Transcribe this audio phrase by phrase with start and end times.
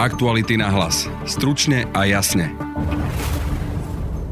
[0.00, 1.04] Aktuality na hlas.
[1.28, 2.56] Stručne a jasne.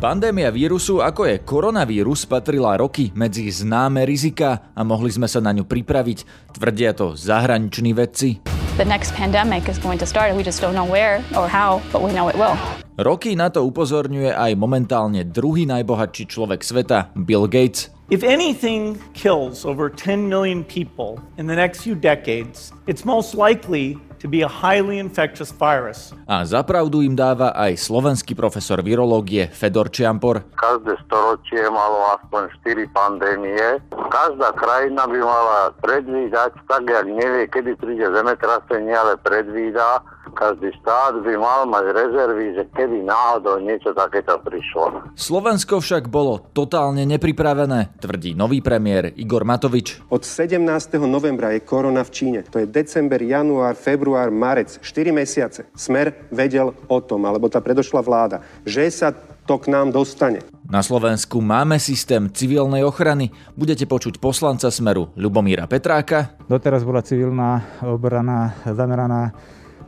[0.00, 5.52] Pandémia vírusu, ako je koronavírus, patrila roky medzi známe rizika a mohli sme sa na
[5.52, 6.24] ňu pripraviť,
[6.56, 8.40] tvrdia to zahraniční vedci.
[8.80, 10.32] The next pandemic is going to start.
[10.32, 12.56] We just don't know where or how, but we know it will.
[12.96, 17.92] Roky na to upozorňuje aj momentálne druhý najbohatší človek sveta, Bill Gates.
[18.08, 24.00] If anything kills over 10 million people in the next few decades, it's most likely
[24.24, 26.10] a highly infectious virus.
[26.26, 30.42] A zapravdu im dáva aj slovenský profesor virológie Fedor Čiampor.
[30.58, 33.78] Každé storočie malo aspoň 4 pandémie.
[33.90, 41.20] Každá krajina by mala predvídať, tak jak nevie, kedy príde zemetrasenie, ale predvída, každý štát
[41.20, 45.14] by mal mať rezervy, že kedy náhodou niečo takéto prišlo.
[45.18, 50.04] Slovensko však bolo totálne nepripravené, tvrdí nový premiér Igor Matovič.
[50.12, 50.60] Od 17.
[51.04, 52.40] novembra je korona v Číne.
[52.48, 54.80] To je december, január, február, marec.
[54.80, 55.60] 4 mesiace.
[55.74, 59.10] Smer vedel o tom, alebo tá predošla vláda, že sa
[59.48, 60.44] to k nám dostane.
[60.68, 63.32] Na Slovensku máme systém civilnej ochrany.
[63.56, 66.36] Budete počuť poslanca Smeru Ľubomíra Petráka.
[66.44, 69.32] Doteraz bola civilná obrana zameraná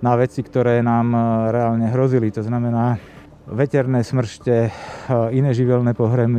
[0.01, 1.21] na veci, ktoré nám e,
[1.53, 2.33] reálne hrozili.
[2.33, 2.97] To znamená
[3.47, 4.71] veterné smršte, e,
[5.37, 5.93] iné živelné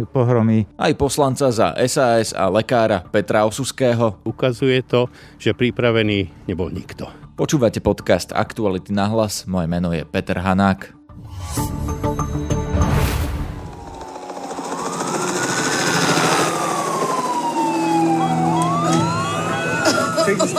[0.10, 0.66] pohromy.
[0.78, 4.22] Aj poslanca za SAS a lekára Petra Osuského.
[4.26, 7.08] Ukazuje to, že pripravený nebol nikto.
[7.38, 9.46] Počúvate podcast Aktuality na hlas.
[9.50, 10.94] Moje meno je Peter Hanák.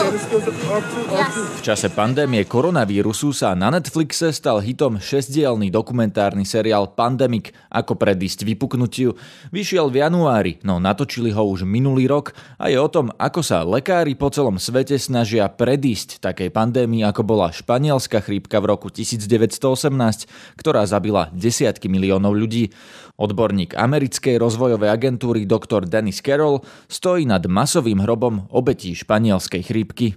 [0.23, 8.47] V čase pandémie koronavírusu sa na Netflixe stal hitom šesdielný dokumentárny seriál Pandemic ako predísť
[8.47, 9.19] vypuknutiu.
[9.51, 13.67] Vyšiel v januári, no natočili ho už minulý rok a je o tom, ako sa
[13.67, 20.55] lekári po celom svete snažia predísť takej pandémii, ako bola španielská chrípka v roku 1918,
[20.55, 22.71] ktorá zabila desiatky miliónov ľudí.
[23.13, 25.85] Odborník americkej rozvojovej agentúry dr.
[25.85, 30.12] Dennis Carroll stojí nad masovým hrobom obetí španielskej chrípky.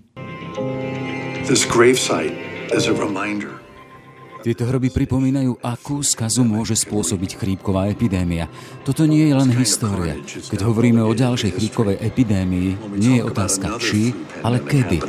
[4.47, 8.47] Tieto hroby pripomínajú, akú skazu môže spôsobiť chrípková epidémia.
[8.87, 10.15] Toto nie je len história.
[10.23, 14.15] Keď hovoríme o ďalšej chrípkovej epidémii, nie je otázka či,
[14.47, 15.03] ale kedy.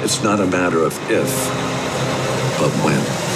[0.00, 1.28] It's not a matter of if,
[2.56, 3.29] but when.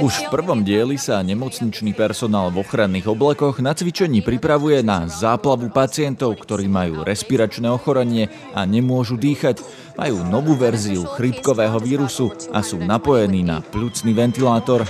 [0.00, 5.68] Už v prvom dieli sa nemocničný personál v ochranných oblekoch na cvičení pripravuje na záplavu
[5.68, 9.60] pacientov, ktorí majú respiračné ochorenie a nemôžu dýchať.
[10.00, 14.88] Majú novú verziu chrypkového vírusu a sú napojení na pľucný ventilátor.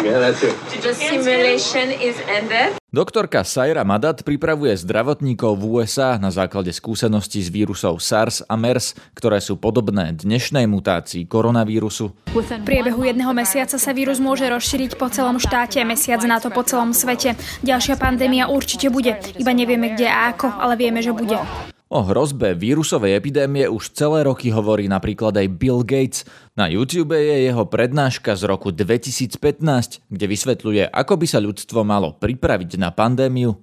[0.00, 0.61] Yeah, that's it.
[0.82, 2.74] The simulation is ended.
[2.90, 8.98] Doktorka Saira Madat pripravuje zdravotníkov v USA na základe skúseností s vírusov SARS a MERS,
[9.14, 12.10] ktoré sú podobné dnešnej mutácii koronavírusu.
[12.34, 16.66] V priebehu jedného mesiaca sa vírus môže rozšíriť po celom štáte, mesiac na to po
[16.66, 17.38] celom svete.
[17.62, 21.38] Ďalšia pandémia určite bude, iba nevieme kde a ako, ale vieme, že bude.
[21.92, 26.24] O hrozbe vírusovej epidémie už celé roky hovorí napríklad aj Bill Gates.
[26.56, 32.16] Na YouTube je jeho prednáška z roku 2015, kde vysvetľuje, ako by sa ľudstvo malo
[32.16, 33.60] pripraviť na pandémiu.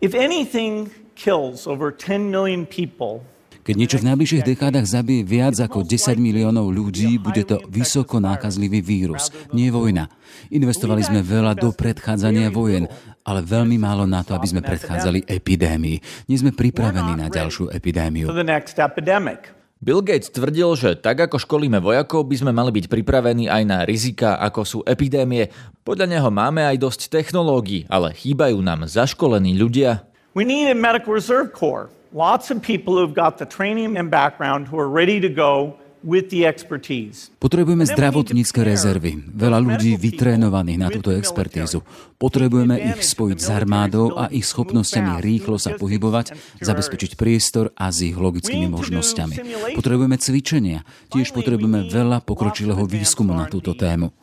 [0.00, 0.88] If anything
[1.20, 3.20] kills over 10 million people
[3.66, 8.78] keď niečo v najbližších dekádach zabije viac ako 10 miliónov ľudí, bude to vysoko nákazlivý
[8.78, 10.06] vírus, nie vojna.
[10.54, 12.86] Investovali sme veľa do predchádzania vojen,
[13.26, 15.98] ale veľmi málo na to, aby sme predchádzali epidémii.
[16.30, 18.30] Nie sme pripravení na ďalšiu epidémiu.
[19.76, 23.78] Bill Gates tvrdil, že tak ako školíme vojakov, by sme mali byť pripravení aj na
[23.82, 25.50] rizika, ako sú epidémie.
[25.82, 30.06] Podľa neho máme aj dosť technológií, ale chýbajú nám zaškolení ľudia.
[30.38, 34.68] We need a medical reserve corps lots of people who've got the training and background
[34.68, 35.78] who are ready to go
[37.42, 41.82] Potrebujeme zdravotnícke rezervy, veľa ľudí vytrénovaných na túto expertízu.
[42.14, 48.06] Potrebujeme ich spojiť s armádou a ich schopnosťami rýchlo sa pohybovať, zabezpečiť priestor a s
[48.06, 49.34] ich logickými možnosťami.
[49.74, 54.14] Potrebujeme cvičenia, tiež potrebujeme veľa pokročilého výskumu na túto tému.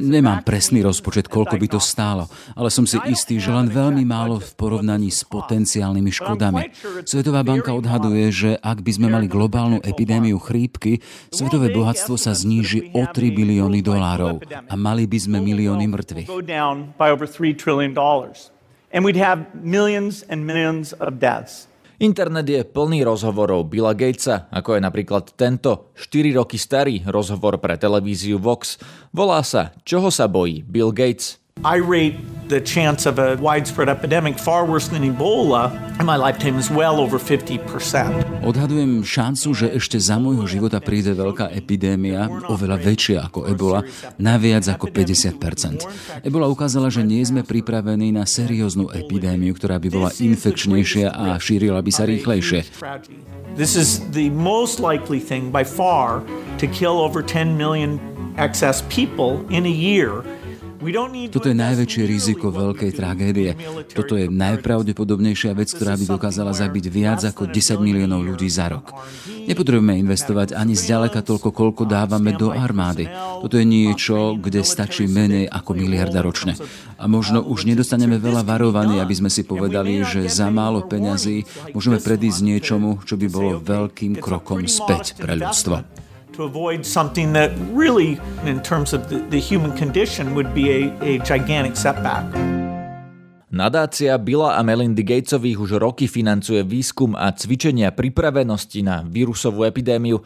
[0.00, 2.24] Nemám presný rozpočet, koľko by to stálo,
[2.56, 6.62] ale som si istý, že len veľmi málo v porovnaní s potenciálnymi škodami.
[7.04, 12.96] Svetová banka odhaduje, že ak by sme mali globálnu epidémiu chrípky, svetové bohatstvo sa zníži
[12.96, 16.28] o 3 bilióny dolárov a mali by sme milióny mŕtvych.
[18.88, 21.68] And we'd have millions and millions of deaths.
[21.98, 27.74] Internet je plný rozhovorov Billa Gatesa, ako je napríklad tento 4 roky starý rozhovor pre
[27.74, 28.78] televíziu Vox.
[29.10, 31.42] Volá sa Čoho sa bojí Bill Gates?
[31.64, 32.14] I rate
[32.48, 35.68] the chance of a widespread epidemic far worse than Ebola
[36.00, 38.46] in my lifetime is well over 50%.
[38.46, 43.84] Odhadujem šancu, že ešte za môjho života príde veľká epidémia, oveľa väčšia ako Ebola,
[44.16, 46.24] na viac ako 50%.
[46.24, 51.82] Ebola ukázala, že nie sme pripravení na serióznu epidémiu, ktorá by bola infekčnejšia a šírila
[51.84, 52.64] by sa rýchlejšie.
[53.58, 56.24] This is the most likely thing by far
[56.62, 58.00] to kill over 10 million
[58.38, 60.22] excess people in a year
[61.34, 63.58] toto je najväčšie riziko veľkej tragédie.
[63.90, 68.94] Toto je najpravdepodobnejšia vec, ktorá by dokázala zabiť viac ako 10 miliónov ľudí za rok.
[69.26, 73.10] Nepotrebujeme investovať ani zďaleka toľko, koľko dávame do armády.
[73.42, 76.54] Toto je niečo, kde stačí menej ako miliarda ročne.
[76.94, 81.42] A možno už nedostaneme veľa varovaní, aby sme si povedali, že za málo peňazí
[81.74, 86.07] môžeme predísť niečomu, čo by bolo veľkým krokom späť pre ľudstvo
[86.38, 88.14] to avoid something that really,
[88.46, 92.22] in terms of the, the human condition, would be a, a gigantic setback.
[93.50, 100.22] Nadácia Billa a Melindy Gatesových už roky financuje výskum a cvičenia pripravenosti na vírusovú epidémiu.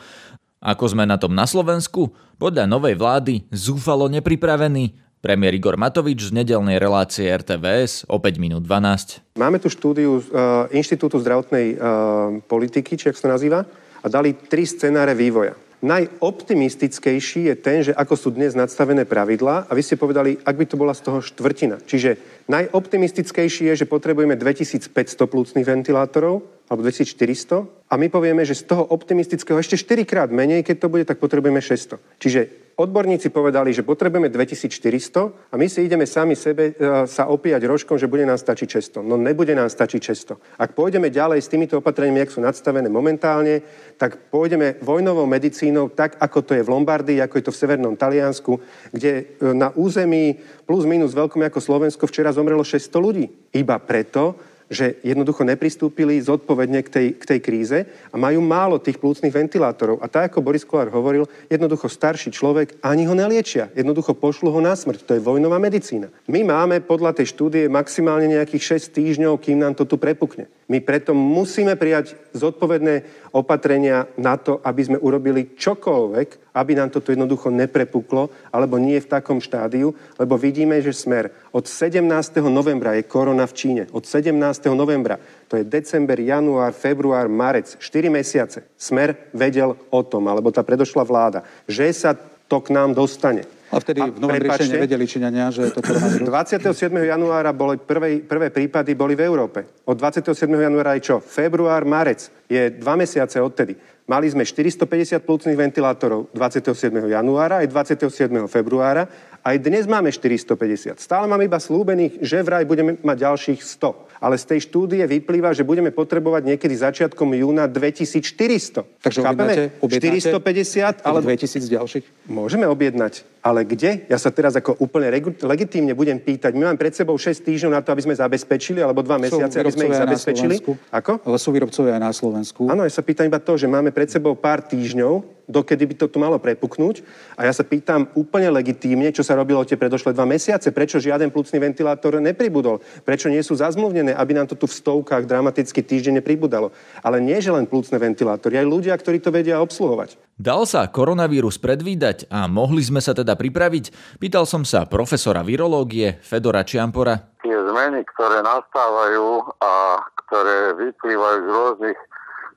[0.61, 2.13] Ako sme na tom na Slovensku?
[2.37, 5.01] Podľa novej vlády zúfalo nepripravený.
[5.23, 9.39] Premiér Igor Matovič z nedelnej relácie RTVS o 5 minút 12.
[9.39, 13.63] Máme tu štúdiu uh, Inštitútu zdravotnej uh, politiky, či ak sa nazýva,
[14.03, 15.55] a dali tri scenáre vývoja.
[15.83, 20.65] Najoptimistickejší je ten, že ako sú dnes nadstavené pravidlá a vy ste povedali, ak by
[20.71, 21.83] to bola z toho štvrtina.
[21.83, 24.95] Čiže najoptimistickejší je, že potrebujeme 2500
[25.27, 30.63] plúcnych ventilátorov alebo 2400 a my povieme, že z toho optimistického ešte 4 krát menej,
[30.63, 31.99] keď to bude, tak potrebujeme 600.
[32.23, 32.41] Čiže
[32.83, 37.95] odborníci povedali, že potrebujeme 2400 a my si ideme sami sebe e, sa opíjať rožkom,
[37.95, 39.07] že bude nám stačiť 600.
[39.07, 40.59] No nebude nám stačiť 600.
[40.59, 43.63] Ak pôjdeme ďalej s týmito opatreniami, ak sú nadstavené momentálne,
[43.95, 47.95] tak pôjdeme vojnovou medicínou tak, ako to je v Lombardii, ako je to v Severnom
[47.95, 48.59] Taliansku,
[48.91, 49.23] kde e,
[49.55, 53.31] na území plus minus veľkom ako Slovensko včera zomrelo 600 ľudí.
[53.55, 57.79] Iba preto, že jednoducho nepristúpili zodpovedne k tej, k tej kríze
[58.09, 60.01] a majú málo tých plúcnych ventilátorov.
[60.01, 63.69] A tak, ako Boris Kolár hovoril, jednoducho starší človek ani ho neliečia.
[63.77, 65.05] Jednoducho pošlu ho na smrť.
[65.05, 66.09] To je vojnová medicína.
[66.25, 70.49] My máme podľa tej štúdie maximálne nejakých 6 týždňov, kým nám to tu prepukne.
[70.73, 73.05] My preto musíme prijať zodpovedné
[73.37, 79.11] opatrenia na to, aby sme urobili čokoľvek, aby nám toto jednoducho neprepuklo, alebo nie v
[79.11, 82.01] takom štádiu, lebo vidíme, že smer od 17.
[82.49, 83.83] novembra je korona v Číne.
[83.93, 84.33] Od 17.
[84.73, 88.65] novembra, to je december, január, február, marec, 4 mesiace.
[88.81, 92.17] Smer vedel o tom, alebo tá predošla vláda, že sa
[92.49, 93.45] to k nám dostane.
[93.73, 96.29] A vtedy v novembri ešte nevedeli Číňania, že to koronavírus.
[96.69, 96.93] 27.
[96.93, 99.65] januára boli prvé, prvé prípady boli v Európe.
[99.89, 100.45] Od 27.
[100.45, 101.17] januára je čo?
[101.25, 102.29] Február, marec.
[102.53, 103.73] Je dva mesiace odtedy.
[104.05, 106.93] Mali sme 450 plúcnych ventilátorov 27.
[107.09, 108.29] januára aj 27.
[108.45, 109.09] februára.
[109.41, 111.01] Aj dnes máme 450.
[111.01, 115.51] Stále máme iba slúbených, že vraj budeme mať ďalších 100 ale z tej štúdie vyplýva,
[115.51, 118.87] že budeme potrebovať niekedy začiatkom júna 2400.
[119.03, 119.75] Takže Chápeme?
[119.83, 122.05] Objednáte, 450 ale 2000 ďalších?
[122.31, 124.07] Môžeme objednať, ale kde?
[124.07, 125.11] Ja sa teraz ako úplne
[125.43, 126.55] legitímne budem pýtať.
[126.55, 129.75] My máme pred sebou 6 týždňov na to, aby sme zabezpečili, alebo 2 mesiace, aby
[129.75, 130.55] sme ich zabezpečili.
[130.95, 131.19] Ako?
[131.27, 132.71] Ale sú výrobcovia aj na Slovensku.
[132.71, 136.07] Áno, ja sa pýtam iba to, že máme pred sebou pár týždňov, dokedy by to
[136.07, 137.03] tu malo prepuknúť.
[137.35, 141.35] A ja sa pýtam úplne legitímne, čo sa robilo tie predošlé dva mesiace, prečo žiaden
[141.35, 146.23] plúcný ventilátor nepribudol, prečo nie sú zazmluvnené, aby nám to tu v stovkách dramaticky týždenne
[146.23, 146.71] pribudalo.
[147.03, 150.15] Ale nie, že len plúcne ventilátory, aj ľudia, ktorí to vedia obsluhovať.
[150.43, 154.19] Dal sa koronavírus predvídať a mohli sme sa teda pripraviť?
[154.19, 157.39] Pýtal som sa profesora virológie Fedora Čiampora.
[157.47, 162.01] Tie zmeny, ktoré nastávajú a ktoré vyplývajú z rôznych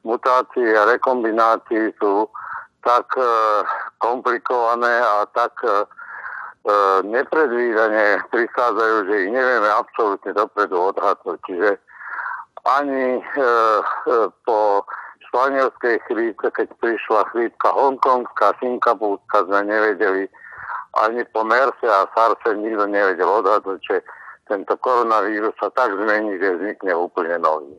[0.02, 2.26] mutácií a rekombinácií sú
[2.82, 3.30] tak e,
[4.02, 5.78] komplikované a tak e, e,
[7.06, 11.38] nepredvídane prichádzajú, že ich nevieme absolútne dopredu odhadnúť.
[11.46, 11.78] Čiže
[12.66, 13.22] ani
[14.42, 14.90] po
[15.36, 20.32] španielskej chrípke, keď prišla chrípka hongkongská, singapúrska, sme nevedeli,
[20.96, 24.00] ani po MERSE a SARSE nikto nevedel odhadnúť, že
[24.48, 27.76] tento koronavírus sa tak zmení, že vznikne úplne nový.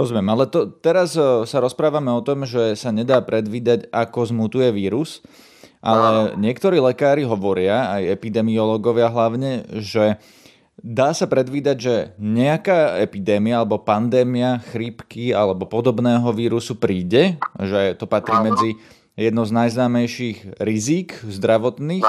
[0.00, 4.72] Rozumiem, ale to, teraz e, sa rozprávame o tom, že sa nedá predvídať, ako zmutuje
[4.72, 5.20] vírus,
[5.84, 10.16] ale niektorí lekári hovoria, aj epidemiológovia hlavne, že
[10.80, 18.10] dá sa predvídať, že nejaká epidémia alebo pandémia chrípky alebo podobného vírusu príde, že to
[18.10, 18.70] patrí medzi
[19.14, 22.06] jedno z najznámejších rizík zdravotných,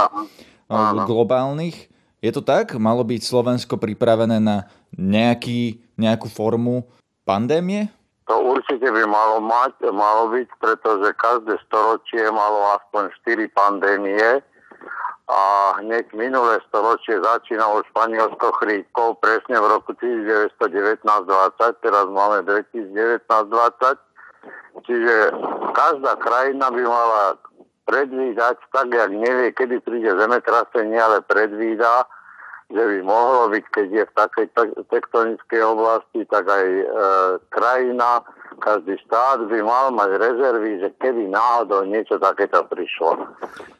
[1.06, 1.94] globálnych.
[2.26, 2.74] Je to tak?
[2.82, 4.66] Malo byť Slovensko pripravené na
[4.98, 6.90] nejaký, nejakú formu
[7.22, 7.94] pandémie?
[8.26, 14.42] To určite by malo mať, malo byť, pretože každé storočie malo aspoň 4 pandémie
[15.25, 23.25] a hneď minulé storočie začínalo Španielsko chrípkou presne v roku 1919-20, teraz máme 2019-20,
[24.86, 25.15] čiže
[25.74, 27.41] každá krajina by mala
[27.89, 32.05] predvídať, tak jak nevie, kedy príde zemetrasenie, ale predvída,
[32.70, 34.48] že by mohlo byť, keď je v takej
[34.89, 36.86] tektonickej oblasti, tak aj e,
[37.53, 38.25] krajina,
[38.58, 43.20] každý štát by mal mať rezervy, že keby náhodou niečo takéto prišlo.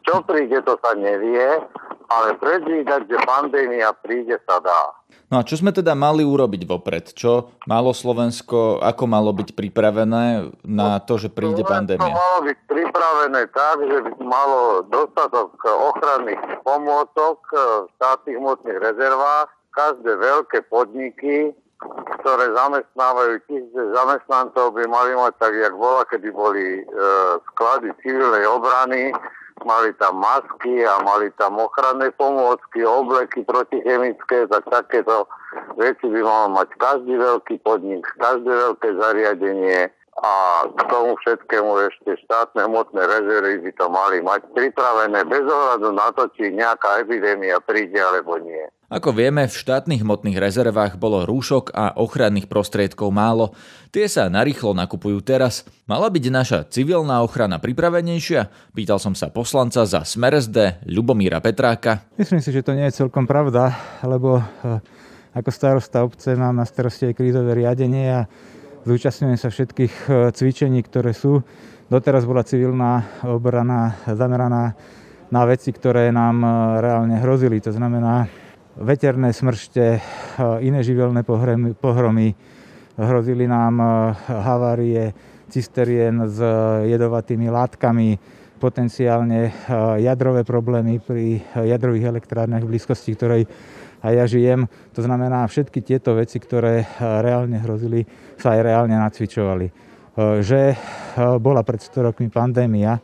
[0.06, 1.60] Čo príde, to sa nevie,
[2.10, 4.94] ale predvídať, že pandémia príde, sa dá.
[5.34, 7.06] No a čo sme teda mali urobiť vopred?
[7.18, 12.14] Čo malo Slovensko, ako malo byť pripravené na to, že príde Slovensko pandémia?
[12.14, 19.50] malo byť pripravené tak, že by malo dostatok ochranných pomôcok v štátnych hmotných rezervách.
[19.76, 21.52] Každé veľké podniky,
[22.22, 26.84] ktoré zamestnávajú tisíce zamestnancov, by mali mať tak, jak bola, kedy boli e,
[27.52, 29.12] sklady civilnej obrany,
[29.64, 35.28] mali tam masky a mali tam ochranné pomôcky, obleky protichemické, tak takéto
[35.80, 40.32] veci by mal mať každý veľký podnik, každé veľké zariadenie a
[40.72, 46.08] k tomu všetkému ešte štátne hmotné rezervy by to mali mať pripravené bez ohľadu na
[46.16, 48.64] to, či nejaká epidémia príde alebo nie.
[48.96, 53.52] Ako vieme, v štátnych hmotných rezervách bolo rúšok a ochranných prostriedkov málo.
[53.92, 55.68] Tie sa narýchlo nakupujú teraz.
[55.84, 58.48] Mala byť naša civilná ochrana pripravenejšia?
[58.72, 62.08] Pýtal som sa poslanca za Smersd Ľubomíra Petráka.
[62.16, 64.80] Myslím si, že to nie je celkom pravda, lebo eh,
[65.36, 68.32] ako starosta obce mám na starosti aj krízové riadenie a
[68.88, 71.44] zúčastňujem sa všetkých eh, cvičení, ktoré sú.
[71.92, 74.72] Doteraz bola civilná obrana zameraná
[75.36, 77.60] na veci, ktoré nám eh, reálne hrozili.
[77.60, 78.45] To znamená
[78.80, 80.00] veterné smršte, e,
[80.68, 81.24] iné živelné
[81.80, 82.36] pohromy,
[83.00, 83.86] hrozili nám e,
[84.28, 85.04] havárie
[85.48, 86.40] cisterien s
[86.84, 88.20] jedovatými látkami,
[88.60, 89.52] potenciálne e,
[90.04, 93.44] jadrové problémy pri jadrových elektrárnach v blízkosti, ktorej
[94.04, 94.68] aj ja žijem.
[94.94, 98.06] To znamená, všetky tieto veci, ktoré reálne hrozili,
[98.38, 99.68] sa aj reálne nacvičovali.
[100.46, 100.78] Že
[101.42, 103.02] bola pred 100 rokmi pandémia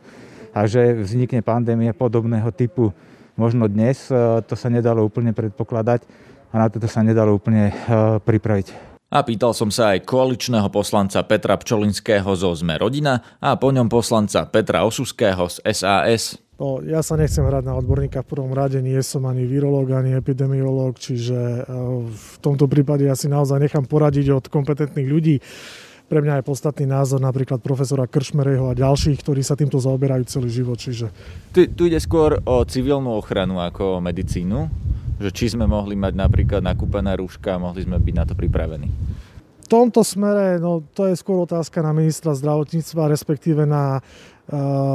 [0.54, 2.94] a že vznikne pandémia podobného typu
[3.36, 6.04] možno dnes e, to sa nedalo úplne predpokladať
[6.52, 7.74] a na toto sa nedalo úplne e,
[8.20, 8.92] pripraviť.
[9.12, 13.92] A pýtal som sa aj koaličného poslanca Petra Pčolinského zo ZME rodina a po ňom
[13.92, 16.40] poslanca Petra Osuského z SAS.
[16.56, 20.16] No, ja sa nechcem hrať na odborníka v prvom rade, nie som ani virológ, ani
[20.16, 21.60] epidemiológ, čiže e,
[22.08, 25.36] v tomto prípade ja si naozaj nechám poradiť od kompetentných ľudí.
[26.10, 30.52] Pre mňa je podstatný názor napríklad profesora Kršmereho a ďalších, ktorí sa týmto zaoberajú celý
[30.52, 30.76] život.
[30.76, 31.08] Čiže...
[31.56, 34.68] Tu, tu ide skôr o civilnú ochranu ako o medicínu?
[35.22, 38.90] Že či sme mohli mať napríklad nakúpené rúška a mohli sme byť na to pripravení?
[39.62, 44.04] V tomto smere, no to je skôr otázka na ministra zdravotníctva, respektíve na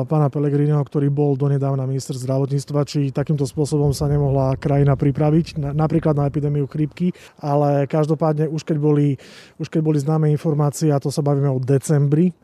[0.07, 6.19] pána Pelegrineho, ktorý bol donedávna minister zdravotníctva, či takýmto spôsobom sa nemohla krajina pripraviť, napríklad
[6.19, 9.15] na epidémiu chrípky, ale každopádne už keď boli,
[9.55, 12.35] už keď boli známe informácie, a to sa bavíme o decembri,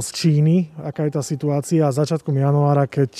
[0.00, 3.10] z Číny, aká je tá situácia a začiatkom januára, keď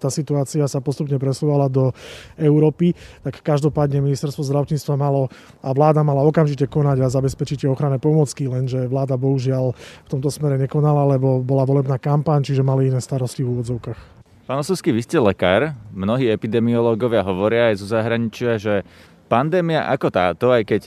[0.00, 1.92] tá situácia sa postupne presúvala do
[2.40, 5.28] Európy, tak každopádne ministerstvo zdravotníctva malo
[5.60, 10.56] a vláda mala okamžite konať a zabezpečiť ochranné pomocky, lenže vláda bohužiaľ v tomto smere
[10.56, 14.00] nekonala, lebo bola volebná kampaň, čiže mali iné starosti v úvodzovkách.
[14.48, 15.76] Pán Osusky, vy ste lekár.
[15.92, 18.80] Mnohí epidemiológovia hovoria aj zo zahraničia, že
[19.28, 20.80] pandémia ako táto, aj keď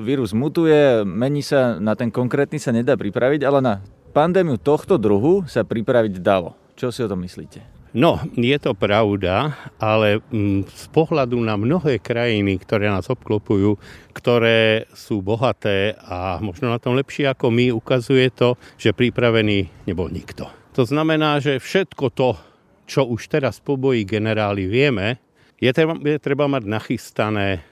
[0.00, 3.74] vírus mutuje, mení sa, na ten konkrétny sa nedá pripraviť, ale na
[4.16, 6.56] pandémiu tohto druhu sa pripraviť dalo.
[6.72, 7.76] Čo si o tom myslíte?
[7.96, 13.80] No, je to pravda, ale mm, z pohľadu na mnohé krajiny, ktoré nás obklopujú,
[14.12, 20.12] ktoré sú bohaté a možno na tom lepšie ako my, ukazuje to, že pripravený nebol
[20.12, 20.44] nikto.
[20.76, 22.36] To znamená, že všetko to,
[22.84, 25.16] čo už teraz po boji generáli vieme,
[25.56, 27.64] je treba, je treba mať nachystané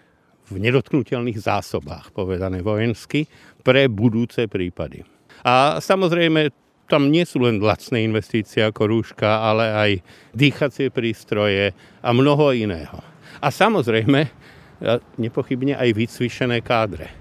[0.49, 3.29] v nedotknutelných zásobách, povedané vojensky,
[3.61, 5.05] pre budúce prípady.
[5.45, 6.49] A samozrejme,
[6.89, 9.91] tam nie sú len lacné investície ako rúška, ale aj
[10.33, 13.05] dýchacie prístroje a mnoho iného.
[13.45, 14.33] A samozrejme,
[15.21, 17.13] nepochybne aj vycvičené kádre.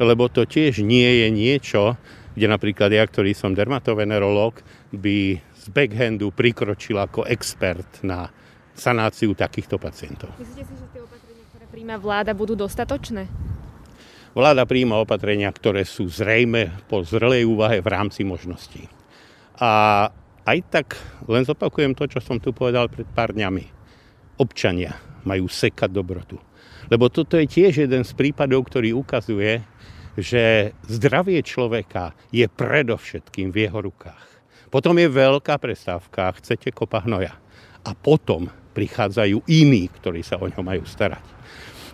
[0.00, 1.96] Lebo to tiež nie je niečo,
[2.36, 4.60] kde napríklad ja, ktorý som dermatovenerológ,
[4.92, 8.28] by z backhandu prikročil ako expert na
[8.76, 10.30] sanáciu takýchto pacientov.
[10.36, 13.24] Myslíte si, že tie opatrenia, ktoré príjma vláda, budú dostatočné?
[14.36, 18.84] Vláda príjma opatrenia, ktoré sú zrejme po zrelej úvahe v rámci možností.
[19.56, 20.12] A
[20.44, 23.64] aj tak len zopakujem to, čo som tu povedal pred pár dňami.
[24.36, 24.92] Občania
[25.24, 26.36] majú sekať dobrotu.
[26.92, 29.64] Lebo toto je tiež jeden z prípadov, ktorý ukazuje,
[30.16, 34.24] že zdravie človeka je predovšetkým v jeho rukách.
[34.72, 37.36] Potom je veľká prestávka, chcete kopa hnoja.
[37.86, 41.22] A potom prichádzajú iní, ktorí sa o ňo majú starať.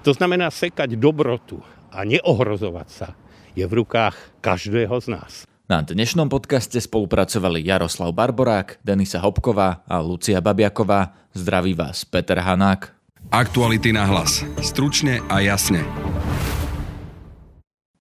[0.03, 1.63] To znamená sekať dobrotu
[1.93, 3.09] a neohrozovať sa
[3.53, 5.33] je v rukách každého z nás.
[5.71, 11.17] Na dnešnom podcaste spolupracovali Jaroslav Barborák, Denisa Hopková a Lucia Babiaková.
[11.33, 12.93] Zdraví vás Peter Hanák.
[13.33, 14.45] Aktuality na hlas.
[14.61, 15.81] Stručne a jasne.